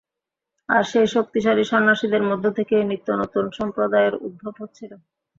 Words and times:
আর 0.69 0.83
সেই 0.83 1.07
শক্তিশালী 1.07 1.63
সন্ন্যাসীদের 1.71 2.23
মধ্য 2.29 2.45
থেকেই 2.57 2.83
নিত্যনূতন 2.91 3.45
সম্প্রদায়ের 3.57 4.13
উদ্ভব 4.21 4.53
হচ্ছিল। 4.61 4.91